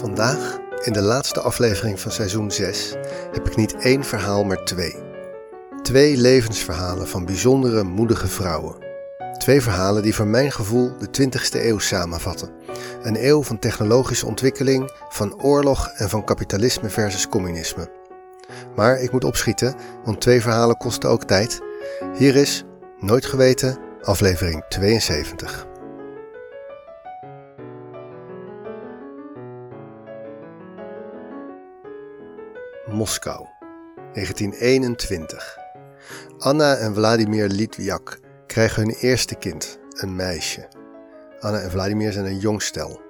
[0.00, 2.94] Vandaag, in de laatste aflevering van seizoen 6,
[3.32, 4.96] heb ik niet één verhaal, maar twee.
[5.82, 8.76] Twee levensverhalen van bijzondere, moedige vrouwen.
[9.38, 12.50] Twee verhalen die voor mijn gevoel de 20ste eeuw samenvatten.
[13.02, 17.90] Een eeuw van technologische ontwikkeling, van oorlog en van kapitalisme versus communisme.
[18.76, 21.60] Maar ik moet opschieten, want twee verhalen kosten ook tijd.
[22.18, 22.64] Hier is,
[22.98, 25.69] nooit geweten, aflevering 72.
[33.00, 33.46] Moskou,
[34.12, 35.58] 1921.
[36.38, 40.68] Anna en Vladimir Litviak krijgen hun eerste kind, een meisje.
[41.38, 43.00] Anna en Vladimir zijn een jong stel.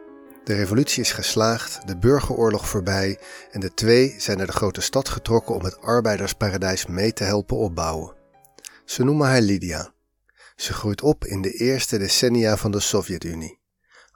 [0.45, 3.19] De revolutie is geslaagd, de burgeroorlog voorbij
[3.51, 7.57] en de twee zijn naar de grote stad getrokken om het arbeidersparadijs mee te helpen
[7.57, 8.15] opbouwen.
[8.85, 9.93] Ze noemen haar Lydia.
[10.57, 13.60] Ze groeit op in de eerste decennia van de Sovjet-Unie.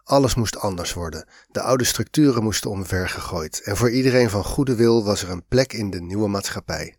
[0.05, 1.29] Alles moest anders worden.
[1.51, 5.73] De oude structuren moesten omvergegooid en voor iedereen van goede wil was er een plek
[5.73, 6.97] in de nieuwe maatschappij.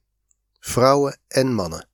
[0.59, 1.87] Vrouwen en mannen.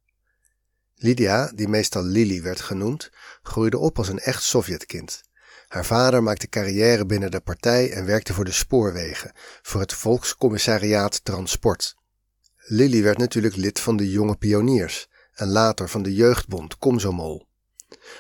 [0.96, 3.10] Lydia, die meestal Lili werd genoemd,
[3.44, 5.22] groeide op als een echt Sovjetkind.
[5.68, 11.26] Haar vader maakte carrière binnen de partij en werkte voor de spoorwegen, voor het Volkscommissariaat
[11.26, 11.96] Transport.
[12.58, 17.48] Lili werd natuurlijk lid van de Jonge Pioniers en later van de Jeugdbond Komsomol.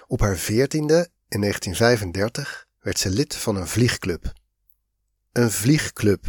[0.08, 4.34] Op haar veertiende, in 1935, werd ze lid van een vliegclub.
[5.32, 6.26] Een vliegclub.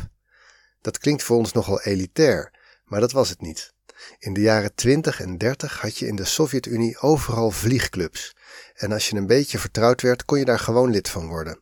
[0.80, 2.52] Dat klinkt voor ons nogal elitair,
[2.84, 3.72] maar dat was het niet.
[4.18, 8.36] In de jaren 20 en 30 had je in de Sovjet-Unie overal vliegclubs.
[8.74, 11.60] En als je een beetje vertrouwd werd, kon je daar gewoon lid van worden.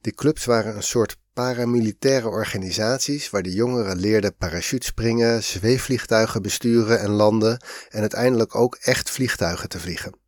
[0.00, 7.10] Die clubs waren een soort paramilitaire organisaties waar de jongeren leerden parachutespringen, zweefvliegtuigen besturen en
[7.10, 10.18] landen en uiteindelijk ook echt vliegtuigen te vliegen.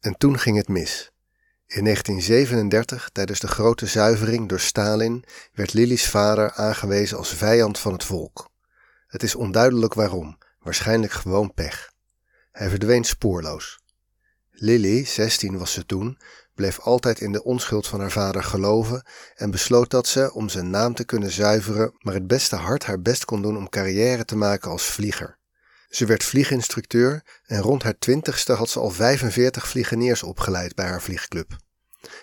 [0.00, 1.11] En toen ging het mis.
[1.72, 7.92] In 1937, tijdens de grote zuivering door Stalin, werd Lili's vader aangewezen als vijand van
[7.92, 8.50] het volk.
[9.06, 11.92] Het is onduidelijk waarom, waarschijnlijk gewoon pech.
[12.50, 13.80] Hij verdween spoorloos.
[14.50, 16.18] Lily, 16 was ze toen,
[16.54, 20.70] bleef altijd in de onschuld van haar vader geloven en besloot dat ze, om zijn
[20.70, 24.36] naam te kunnen zuiveren, maar het beste hard haar best kon doen om carrière te
[24.36, 25.38] maken als vlieger.
[25.88, 31.02] Ze werd vlieginstructeur en rond haar twintigste had ze al 45 vliegeniers opgeleid bij haar
[31.02, 31.61] vliegclub.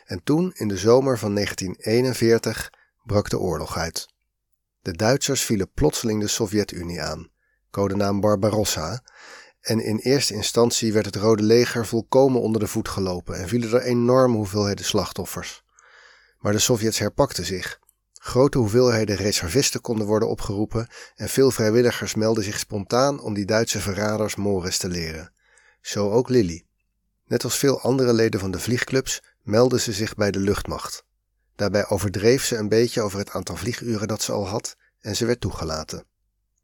[0.05, 2.71] En toen, in de zomer van 1941,
[3.03, 4.07] brak de oorlog uit.
[4.81, 7.29] De Duitsers vielen plotseling de Sovjet-Unie aan,
[7.71, 9.03] codenaam Barbarossa,
[9.61, 13.73] en in eerste instantie werd het Rode Leger volkomen onder de voet gelopen en vielen
[13.73, 15.63] er enorme hoeveelheden slachtoffers.
[16.39, 17.79] Maar de Sovjets herpakten zich.
[18.13, 23.79] Grote hoeveelheden reservisten konden worden opgeroepen en veel vrijwilligers meldden zich spontaan om die Duitse
[23.79, 25.33] verraders mores te leren.
[25.81, 26.65] Zo ook Lily.
[27.25, 31.03] Net als veel andere leden van de vliegclubs meldde ze zich bij de luchtmacht.
[31.55, 35.25] Daarbij overdreef ze een beetje over het aantal vlieguren dat ze al had en ze
[35.25, 36.05] werd toegelaten.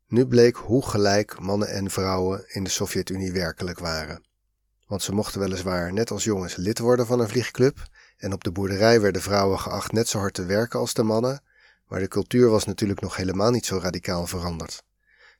[0.07, 4.23] Nu bleek hoe gelijk mannen en vrouwen in de Sovjet-Unie werkelijk waren.
[4.87, 7.87] Want ze mochten weliswaar net als jongens lid worden van een vliegclub
[8.17, 11.43] en op de boerderij werden vrouwen geacht net zo hard te werken als de mannen,
[11.87, 14.83] maar de cultuur was natuurlijk nog helemaal niet zo radicaal veranderd.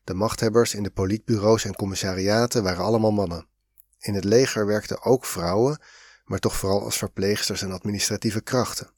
[0.03, 3.47] De machthebbers in de politbureaus en commissariaten waren allemaal mannen.
[4.00, 5.81] In het leger werkten ook vrouwen,
[6.25, 8.90] maar toch vooral als verpleegsters en administratieve krachten.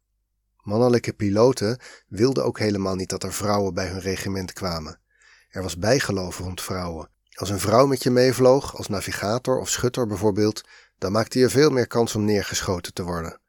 [0.62, 5.00] Mannelijke piloten wilden ook helemaal niet dat er vrouwen bij hun regiment kwamen.
[5.50, 7.10] Er was bijgeloof rond vrouwen.
[7.34, 10.64] Als een vrouw met je meevloog, als navigator of schutter bijvoorbeeld,
[10.98, 13.40] dan maakte je veel meer kans om neergeschoten te worden.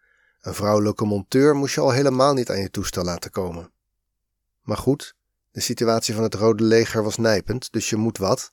[0.41, 3.71] Een vrouwelijke monteur moest je al helemaal niet aan je toestel laten komen.
[4.63, 5.15] Maar goed,
[5.51, 8.53] de situatie van het Rode Leger was nijpend, dus je moet wat.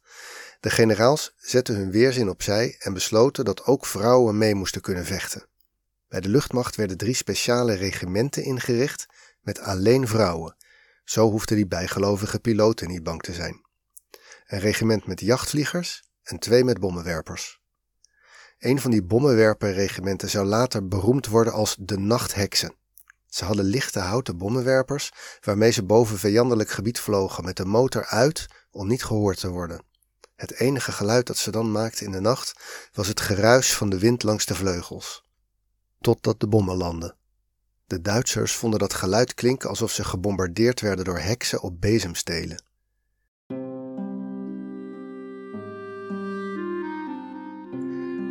[0.59, 5.47] De generaals zetten hun weerzin opzij en besloten dat ook vrouwen mee moesten kunnen vechten.
[6.07, 9.05] Bij de luchtmacht werden drie speciale regimenten ingericht
[9.41, 10.55] met alleen vrouwen.
[11.03, 13.65] Zo hoefden die bijgelovige piloten niet bang te zijn.
[14.45, 17.61] Een regiment met jachtvliegers en twee met bommenwerpers.
[18.59, 22.75] Een van die bommenwerperregimenten zou later beroemd worden als de nachtheksen.
[23.27, 28.45] Ze hadden lichte houten bommenwerpers waarmee ze boven vijandelijk gebied vlogen met de motor uit
[28.71, 29.83] om niet gehoord te worden.
[30.35, 32.55] Het enige geluid dat ze dan maakten in de nacht
[32.93, 35.23] was het geruis van de wind langs de vleugels.
[36.01, 37.15] Totdat de bommen landden.
[37.87, 42.63] De Duitsers vonden dat geluid klinken alsof ze gebombardeerd werden door heksen op bezemstelen.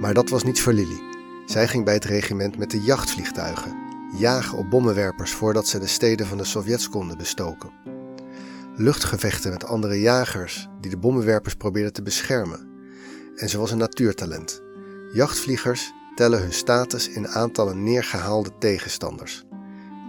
[0.01, 1.01] Maar dat was niets voor Lily.
[1.47, 3.77] Zij ging bij het regiment met de jachtvliegtuigen,
[4.19, 7.94] jagen op bommenwerpers voordat ze de steden van de Sovjets konden bestoken.
[8.77, 12.69] Luchtgevechten met andere jagers die de bommenwerpers probeerden te beschermen.
[13.37, 14.63] En ze was een natuurtalent.
[15.13, 19.45] Jachtvliegers tellen hun status in aantallen neergehaalde tegenstanders.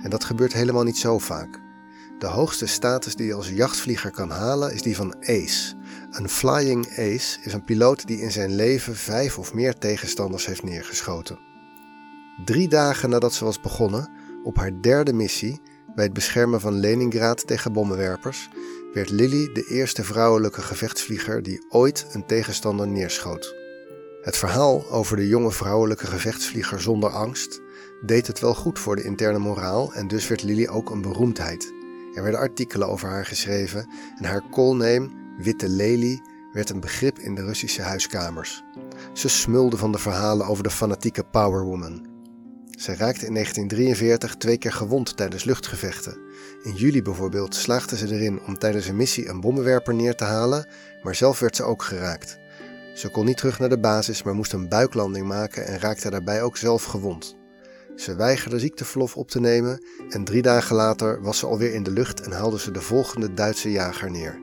[0.03, 1.59] En dat gebeurt helemaal niet zo vaak.
[2.19, 5.75] De hoogste status die je als jachtvlieger kan halen is die van ace.
[6.11, 10.63] Een flying ace is een piloot die in zijn leven vijf of meer tegenstanders heeft
[10.63, 11.39] neergeschoten.
[12.45, 14.09] Drie dagen nadat ze was begonnen,
[14.43, 15.61] op haar derde missie
[15.95, 18.49] bij het beschermen van Leningrad tegen bommenwerpers,
[18.93, 23.55] werd Lily de eerste vrouwelijke gevechtsvlieger die ooit een tegenstander neerschoot.
[24.21, 27.61] Het verhaal over de jonge vrouwelijke gevechtsvlieger zonder angst
[28.01, 31.73] deed het wel goed voor de interne moraal en dus werd Lily ook een beroemdheid.
[32.13, 36.21] Er werden artikelen over haar geschreven en haar callname, Witte Lely,
[36.51, 38.63] werd een begrip in de Russische huiskamers.
[39.13, 42.14] Ze smulde van de verhalen over de fanatieke powerwoman.
[42.75, 46.17] Zij raakte in 1943 twee keer gewond tijdens luchtgevechten.
[46.63, 50.67] In juli bijvoorbeeld slaagde ze erin om tijdens een missie een bommenwerper neer te halen,
[51.03, 52.39] maar zelf werd ze ook geraakt.
[52.95, 56.43] Ze kon niet terug naar de basis, maar moest een buiklanding maken en raakte daarbij
[56.43, 57.35] ook zelf gewond.
[57.95, 61.91] Ze weigerde ziekteverlof op te nemen en drie dagen later was ze alweer in de
[61.91, 64.39] lucht en haalde ze de volgende Duitse jager neer.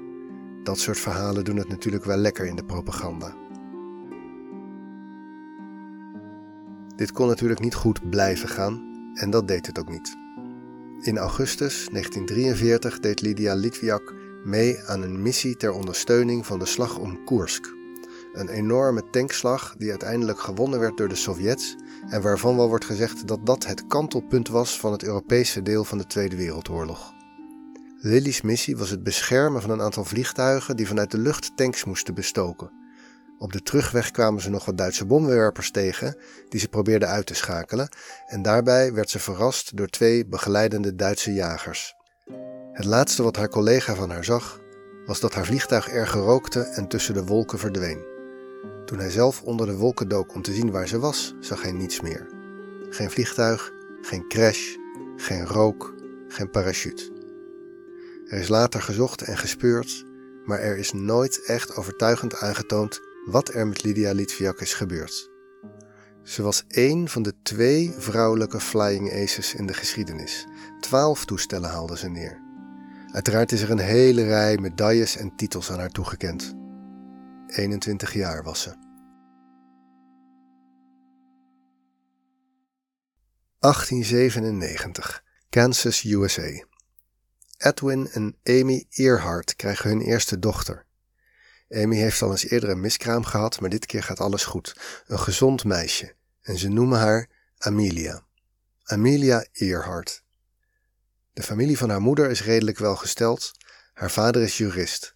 [0.63, 3.37] Dat soort verhalen doen het natuurlijk wel lekker in de propaganda.
[6.97, 10.17] Dit kon natuurlijk niet goed blijven gaan en dat deed het ook niet.
[11.01, 16.99] In augustus 1943 deed Lydia Litviak mee aan een missie ter ondersteuning van de slag
[16.99, 17.75] om Koersk.
[18.33, 21.77] Een enorme tankslag die uiteindelijk gewonnen werd door de Sovjets
[22.09, 25.99] en waarvan wel wordt gezegd dat dat het kantelpunt was van het Europese deel van
[25.99, 27.13] de Tweede Wereldoorlog.
[28.01, 32.15] Lily's missie was het beschermen van een aantal vliegtuigen die vanuit de lucht tanks moesten
[32.15, 32.82] bestoken.
[33.43, 36.17] Op de terugweg kwamen ze nog wat Duitse bommenwerpers tegen,
[36.49, 37.89] die ze probeerden uit te schakelen,
[38.27, 41.95] en daarbij werd ze verrast door twee begeleidende Duitse jagers.
[42.73, 44.61] Het laatste wat haar collega van haar zag,
[45.07, 48.05] was dat haar vliegtuig erg rookte en tussen de wolken verdween.
[48.85, 51.73] Toen hij zelf onder de wolken dook om te zien waar ze was, zag hij
[51.73, 52.27] niets meer.
[52.91, 53.71] Geen vliegtuig,
[54.03, 54.77] geen crash,
[55.17, 55.95] geen rook,
[56.29, 57.11] geen parachute.
[58.27, 60.07] Er is later gezocht en gespeurd,
[60.45, 65.31] maar er is nooit echt overtuigend aangetoond wat er met Lydia Litviak is gebeurd.
[66.23, 70.47] Ze was één van de twee vrouwelijke flying aces in de geschiedenis.
[70.81, 72.41] Twaalf toestellen haalde ze neer.
[73.13, 76.55] Uiteraard is er een hele rij medailles en titels aan haar toegekend.
[77.47, 78.75] 21 jaar was ze.
[83.59, 86.65] 1897, Kansas, USA.
[87.59, 90.87] Edwin en Amy Earhart krijgen hun eerste dochter.
[91.75, 94.77] Amy heeft al eens eerder een miskraam gehad, maar dit keer gaat alles goed.
[95.07, 96.15] Een gezond meisje.
[96.43, 97.29] En ze noemen haar
[97.59, 98.25] Amelia.
[98.83, 100.25] Amelia Earhart.
[101.33, 103.53] De familie van haar moeder is redelijk welgesteld.
[103.93, 105.13] Haar vader is jurist.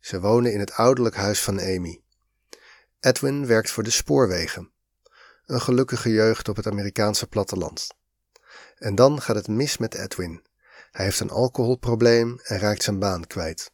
[0.00, 2.02] Ze wonen in het ouderlijk huis van Amy.
[3.00, 4.70] Edwin werkt voor de spoorwegen.
[5.46, 7.86] Een gelukkige jeugd op het Amerikaanse platteland.
[8.78, 10.42] En dan gaat het mis met Edwin.
[10.90, 13.70] Hij heeft een alcoholprobleem en raakt zijn baan kwijt.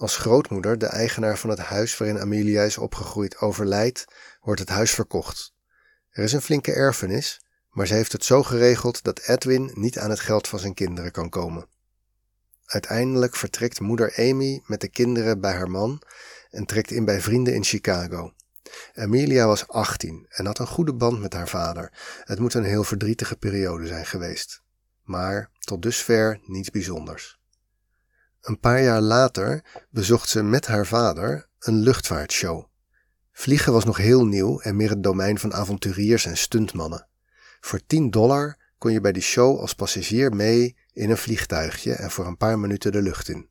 [0.00, 4.04] Als grootmoeder, de eigenaar van het huis waarin Amelia is opgegroeid, overlijdt,
[4.40, 5.54] wordt het huis verkocht.
[6.10, 10.10] Er is een flinke erfenis, maar ze heeft het zo geregeld dat Edwin niet aan
[10.10, 11.66] het geld van zijn kinderen kan komen.
[12.64, 16.02] Uiteindelijk vertrekt moeder Amy met de kinderen bij haar man
[16.50, 18.32] en trekt in bij vrienden in Chicago.
[18.94, 21.92] Amelia was 18 en had een goede band met haar vader.
[22.24, 24.62] Het moet een heel verdrietige periode zijn geweest.
[25.02, 27.39] Maar tot dusver niets bijzonders.
[28.40, 32.64] Een paar jaar later bezocht ze met haar vader een luchtvaartshow.
[33.32, 37.06] Vliegen was nog heel nieuw en meer het domein van avonturiers en stuntmannen.
[37.60, 42.10] Voor 10 dollar kon je bij die show als passagier mee in een vliegtuigje en
[42.10, 43.48] voor een paar minuten de lucht in.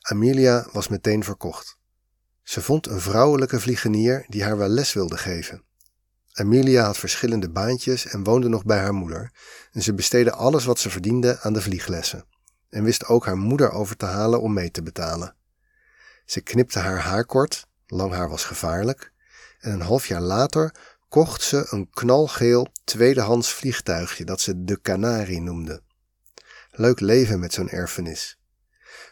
[0.00, 1.78] Amelia was meteen verkocht.
[2.42, 5.64] Ze vond een vrouwelijke vliegenier die haar wel les wilde geven.
[6.32, 9.32] Amelia had verschillende baantjes en woonde nog bij haar moeder,
[9.72, 12.24] en ze besteedde alles wat ze verdiende aan de vlieglessen,
[12.70, 15.34] en wist ook haar moeder over te halen om mee te betalen.
[16.24, 19.12] Ze knipte haar haar kort, lang haar was gevaarlijk,
[19.60, 20.74] en een half jaar later
[21.08, 25.82] kocht ze een knalgeel tweedehands vliegtuigje dat ze de Canari noemde.
[26.70, 28.38] Leuk leven met zo'n erfenis.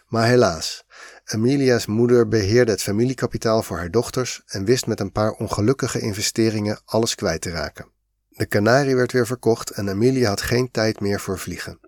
[0.07, 0.85] Maar helaas,
[1.25, 6.81] Amelia's moeder beheerde het familiekapitaal voor haar dochters en wist met een paar ongelukkige investeringen
[6.85, 7.88] alles kwijt te raken.
[8.29, 11.81] De Canari werd weer verkocht en Amelia had geen tijd meer voor vliegen.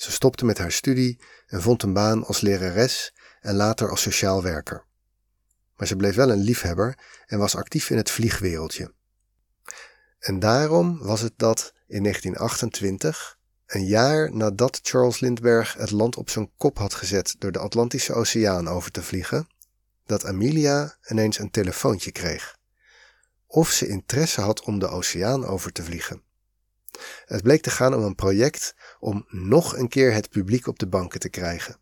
[0.00, 4.42] Ze stopte met haar studie en vond een baan als lerares en later als sociaal
[4.42, 4.84] werker.
[5.76, 8.94] Maar ze bleef wel een liefhebber en was actief in het vliegwereldje.
[10.18, 16.30] En daarom was het dat in 1928, een jaar nadat Charles Lindbergh het land op
[16.30, 19.48] zijn kop had gezet door de Atlantische Oceaan over te vliegen,
[20.06, 22.56] dat Amelia ineens een telefoontje kreeg.
[23.46, 26.22] Of ze interesse had om de oceaan over te vliegen.
[27.24, 30.86] Het bleek te gaan om een project om nog een keer het publiek op de
[30.86, 31.76] banken te krijgen.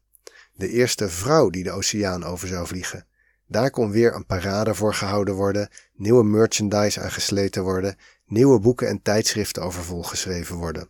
[0.54, 3.06] De eerste vrouw die de oceaan over zou vliegen.
[3.46, 7.96] Daar kon weer een parade voor gehouden worden, nieuwe merchandise aangesleten worden,
[8.26, 10.88] nieuwe boeken en tijdschriften over volgeschreven worden.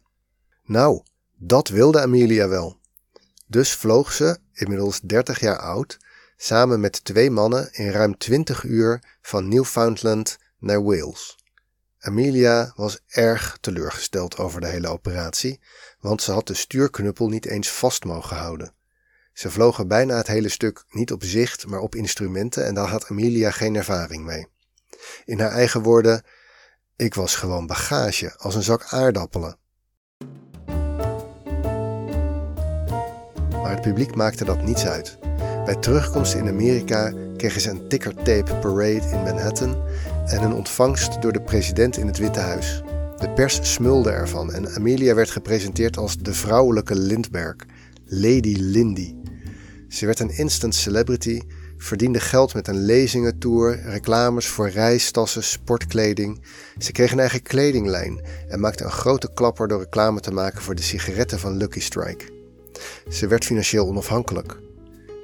[0.64, 1.02] Nou,
[1.36, 2.78] dat wilde Amelia wel.
[3.46, 5.98] Dus vloog ze, inmiddels 30 jaar oud,
[6.36, 11.38] samen met twee mannen in ruim 20 uur van Newfoundland naar Wales.
[12.00, 15.60] Amelia was erg teleurgesteld over de hele operatie,
[16.00, 18.72] want ze had de stuurknuppel niet eens vast mogen houden.
[19.32, 23.08] Ze vlogen bijna het hele stuk niet op zicht, maar op instrumenten en daar had
[23.08, 24.46] Amelia geen ervaring mee.
[25.24, 26.22] In haar eigen woorden:
[26.96, 29.58] Ik was gewoon bagage, als een zak aardappelen.
[33.50, 35.18] Maar het publiek maakte dat niets uit.
[35.64, 39.82] Bij terugkomst in Amerika kregen ze een ticker tape parade in Manhattan
[40.28, 42.82] en een ontvangst door de president in het Witte Huis.
[43.18, 47.64] De pers smulde ervan en Amelia werd gepresenteerd als de vrouwelijke Lindbergh,
[48.04, 49.14] Lady Lindy.
[49.88, 51.40] Ze werd een instant celebrity,
[51.76, 56.42] verdiende geld met een lezingentour, reclames voor reistassen, sportkleding.
[56.78, 60.74] Ze kreeg een eigen kledinglijn en maakte een grote klapper door reclame te maken voor
[60.74, 62.24] de sigaretten van Lucky Strike.
[63.08, 64.58] Ze werd financieel onafhankelijk.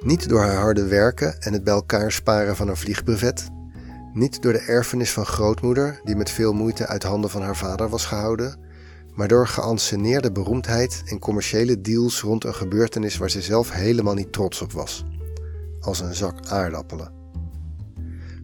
[0.01, 3.47] Niet door haar harde werken en het bij elkaar sparen van haar vliegbrevet,
[4.15, 7.89] niet door de erfenis van grootmoeder, die met veel moeite uit handen van haar vader
[7.89, 8.59] was gehouden,
[9.15, 14.33] maar door geanceneerde beroemdheid en commerciële deals rond een gebeurtenis waar ze zelf helemaal niet
[14.33, 15.05] trots op was.
[15.79, 17.11] Als een zak aardappelen.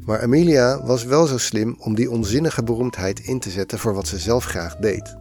[0.06, 4.08] Maar Amelia was wel zo slim om die onzinnige beroemdheid in te zetten voor wat
[4.08, 5.16] ze zelf graag deed.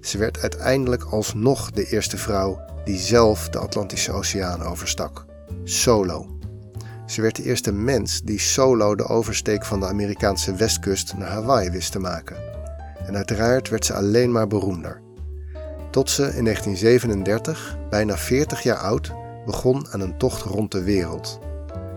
[0.00, 5.26] Ze werd uiteindelijk alsnog de eerste vrouw die zelf de Atlantische Oceaan overstak.
[5.64, 6.33] Solo.
[7.06, 11.70] Ze werd de eerste mens die solo de oversteek van de Amerikaanse westkust naar Hawaii
[11.70, 12.36] wist te maken.
[13.06, 15.00] En uiteraard werd ze alleen maar beroemder.
[15.90, 19.12] Tot ze in 1937, bijna 40 jaar oud,
[19.46, 21.38] begon aan een tocht rond de wereld.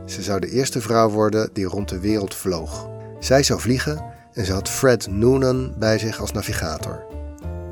[0.05, 2.89] Ze zou de eerste vrouw worden die rond de wereld vloog.
[3.19, 7.05] Zij zou vliegen en ze had Fred Noonan bij zich als navigator.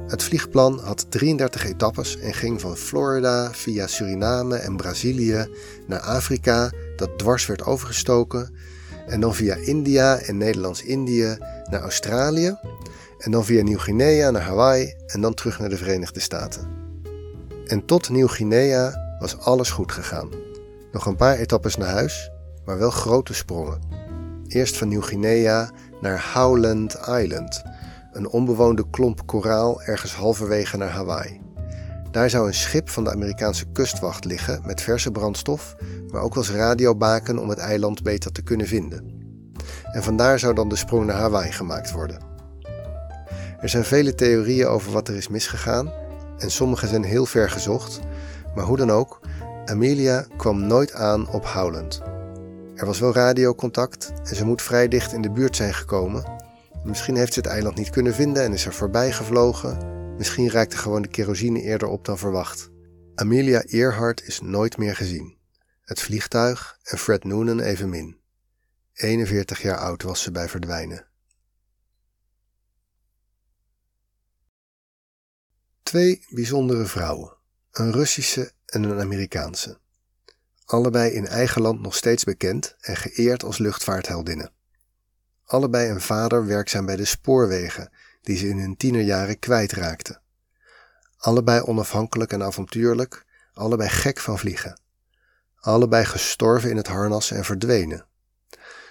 [0.07, 5.47] Het vliegplan had 33 etappes en ging van Florida via Suriname en Brazilië
[5.87, 8.55] naar Afrika, dat dwars werd overgestoken,
[9.07, 11.37] en dan via India en Nederlands-Indië
[11.69, 12.57] naar Australië,
[13.17, 16.67] en dan via Nieuw-Guinea naar Hawaii en dan terug naar de Verenigde Staten.
[17.65, 20.29] En tot Nieuw-Guinea was alles goed gegaan.
[20.91, 22.31] Nog een paar etappes naar huis,
[22.65, 23.81] maar wel grote sprongen.
[24.47, 25.71] Eerst van Nieuw-Guinea
[26.01, 27.63] naar Howland Island
[28.11, 31.44] een onbewoonde klomp koraal ergens halverwege naar Hawaii.
[32.15, 35.75] Daar zou een schip van de Amerikaanse kustwacht liggen met verse brandstof,
[36.11, 39.13] maar ook als radiobaken om het eiland beter te kunnen vinden.
[39.91, 42.19] En vandaar zou dan de sprong naar Hawaii gemaakt worden.
[43.59, 45.91] Er zijn vele theorieën over wat er is misgegaan
[46.37, 47.99] en sommige zijn heel ver gezocht,
[48.55, 49.19] maar hoe dan ook,
[49.65, 52.01] Amelia kwam nooit aan op Howland.
[52.75, 56.35] Er was wel radiocontact en ze moet vrij dicht in de buurt zijn gekomen,
[56.83, 59.94] Misschien heeft ze het eiland niet kunnen vinden en is er voorbij gevlogen.
[60.17, 62.69] Misschien raakte gewoon de kerosine eerder op dan verwacht.
[63.15, 65.37] Amelia Earhart is nooit meer gezien.
[65.81, 68.19] Het vliegtuig en Fred Noonan evenmin.
[68.93, 71.07] 41 jaar oud was ze bij verdwijnen.
[75.83, 77.37] Twee bijzondere vrouwen,
[77.71, 79.79] een Russische en een Amerikaanse.
[80.65, 84.53] Allebei in eigen land nog steeds bekend en geëerd als luchtvaartheldinnen
[85.45, 87.91] allebei een vader werkzaam bij de spoorwegen,
[88.25, 90.21] die ze in hun tienerjaren kwijtraakten.
[91.17, 94.79] Allebei onafhankelijk en avontuurlijk, allebei gek van vliegen.
[95.59, 98.05] Allebei gestorven in het harnas en verdwenen.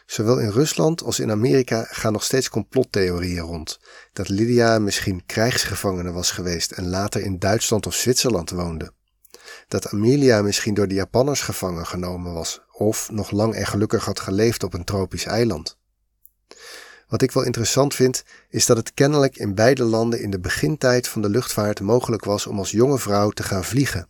[0.06, 3.80] Zowel in Rusland als in Amerika gaan nog steeds complottheorieën rond.
[4.12, 8.92] Dat Lydia misschien krijgsgevangene was geweest en later in Duitsland of Zwitserland woonde.
[9.68, 14.20] Dat Amelia misschien door de Japanners gevangen genomen was of nog lang en gelukkig had
[14.20, 15.78] geleefd op een tropisch eiland.
[17.08, 21.08] Wat ik wel interessant vind, is dat het kennelijk in beide landen in de begintijd
[21.08, 24.08] van de luchtvaart mogelijk was om als jonge vrouw te gaan vliegen.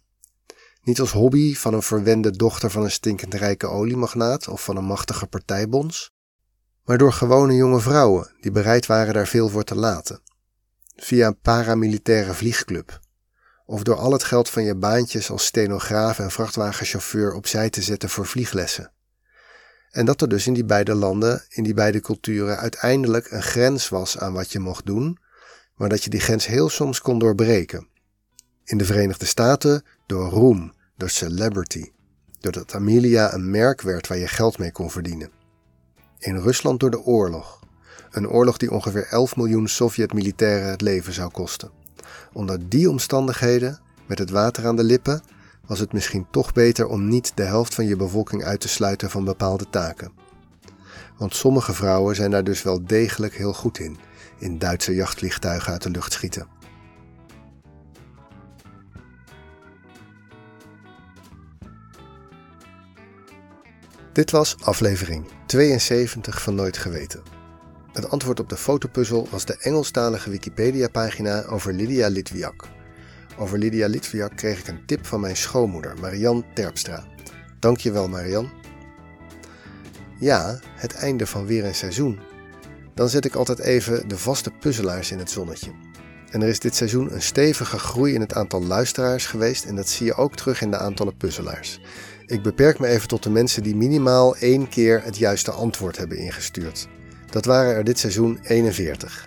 [0.83, 4.85] Niet als hobby van een verwende dochter van een stinkend rijke oliemagnaat of van een
[4.85, 6.13] machtige partijbons,
[6.85, 10.21] maar door gewone jonge vrouwen die bereid waren daar veel voor te laten.
[10.97, 13.01] Via een paramilitaire vliegclub.
[13.67, 18.09] Of door al het geld van je baantjes als stenograaf en vrachtwagenchauffeur opzij te zetten
[18.09, 18.93] voor vlieglessen.
[19.95, 23.89] En dat er dus in die beide landen, in die beide culturen, uiteindelijk een grens
[23.89, 25.19] was aan wat je mocht doen,
[25.75, 27.89] maar dat je die grens heel soms kon doorbreken.
[28.65, 31.91] In de Verenigde Staten door roem, door celebrity,
[32.41, 35.31] doordat Amelia een merk werd waar je geld mee kon verdienen.
[36.19, 37.61] In Rusland door de oorlog,
[38.11, 41.71] een oorlog die ongeveer 11 miljoen Sovjet-militairen het leven zou kosten.
[42.33, 45.23] Onder die omstandigheden, met het water aan de lippen,
[45.67, 49.11] was het misschien toch beter om niet de helft van je bevolking uit te sluiten
[49.11, 50.13] van bepaalde taken.
[51.19, 53.97] Want sommige vrouwen zijn daar dus wel degelijk heel goed in,
[54.39, 56.47] in Duitse jachtvliegtuigen uit de lucht schieten.
[64.13, 67.23] Dit was aflevering 72 van Nooit Geweten.
[67.93, 72.69] Het antwoord op de fotopuzzel was de Engelstalige Wikipedia-pagina over Lydia Litwiak.
[73.39, 77.05] Over Lydia Litwiak kreeg ik een tip van mijn schoonmoeder, Marian Terpstra.
[77.59, 78.51] Dankjewel, Marian.
[80.19, 82.19] Ja, het einde van weer een seizoen.
[82.95, 85.71] Dan zet ik altijd even de vaste puzzelaars in het zonnetje.
[86.31, 89.89] En er is dit seizoen een stevige groei in het aantal luisteraars geweest en dat
[89.89, 91.81] zie je ook terug in de aantallen puzzelaars.
[92.27, 96.19] Ik beperk me even tot de mensen die minimaal één keer het juiste antwoord hebben
[96.19, 96.89] ingestuurd.
[97.31, 99.27] Dat waren er dit seizoen 41.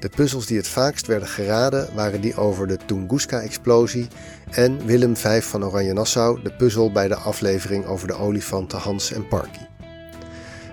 [0.00, 4.08] De puzzels die het vaakst werden geraden waren die over de Tunguska-explosie
[4.50, 9.28] en Willem V van Oranje-Nassau, de puzzel bij de aflevering over de olifanten Hans en
[9.28, 9.60] Parky.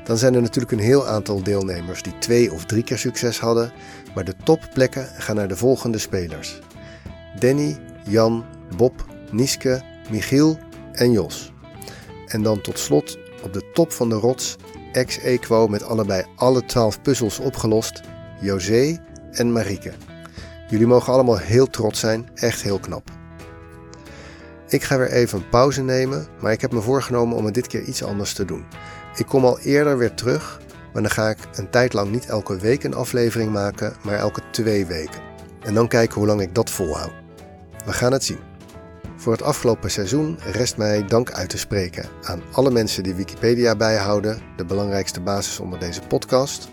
[0.04, 3.72] Dan zijn er natuurlijk een heel aantal deelnemers die twee of drie keer succes hadden,
[4.16, 6.60] maar de topplekken gaan naar de volgende spelers:
[7.40, 8.46] Danny, Jan,
[8.78, 10.58] Bob, Niske, Michiel
[10.92, 11.52] en Jos.
[12.28, 14.56] En dan tot slot op de top van de rots,
[14.92, 18.02] ex equo met allebei alle 12 puzzels opgelost,
[18.40, 19.92] José en Marieke.
[20.70, 23.10] Jullie mogen allemaal heel trots zijn, echt heel knap.
[24.68, 27.68] Ik ga weer even een pauze nemen, maar ik heb me voorgenomen om het dit
[27.68, 28.66] keer iets anders te doen.
[29.16, 30.62] Ik kom al eerder weer terug,
[30.94, 34.42] maar dan ga ik een tijd lang niet elke week een aflevering maken, maar elke
[34.52, 35.22] twee weken.
[35.62, 37.14] En dan kijken hoe lang ik dat volhoud.
[37.86, 38.40] We gaan het zien.
[39.18, 43.76] Voor het afgelopen seizoen rest mij dank uit te spreken aan alle mensen die Wikipedia
[43.76, 46.70] bijhouden, de belangrijkste basis onder deze podcast.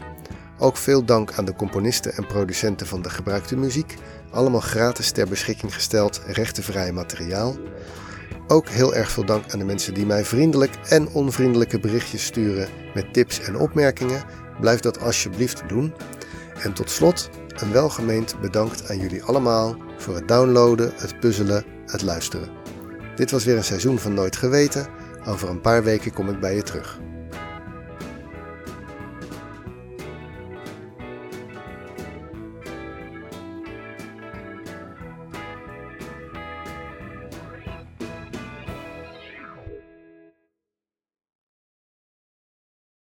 [0.58, 3.94] Ook veel dank aan de componisten en producenten van de gebruikte muziek,
[4.30, 7.56] allemaal gratis ter beschikking gesteld, rechtenvrij materiaal.
[8.46, 12.68] Ook heel erg veel dank aan de mensen die mij vriendelijk en onvriendelijke berichtjes sturen
[12.94, 14.22] met tips en opmerkingen.
[14.60, 15.94] Blijf dat alsjeblieft doen.
[16.62, 22.02] En tot slot een welgemeend bedankt aan jullie allemaal voor het downloaden, het puzzelen, het
[22.02, 22.48] luisteren.
[23.16, 24.86] Dit was weer een seizoen van Nooit Geweten.
[25.26, 27.00] Over een paar weken kom ik bij je terug.